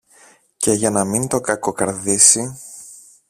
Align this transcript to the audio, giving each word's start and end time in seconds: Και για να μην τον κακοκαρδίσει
Και 0.57 0.71
για 0.71 0.89
να 0.89 1.03
μην 1.05 1.27
τον 1.27 1.41
κακοκαρδίσει 1.41 2.57